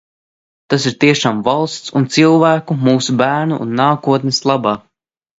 [0.73, 4.73] Tas ir tiešām valsts un cilvēku, mūsu bērnu un nākotnes labā.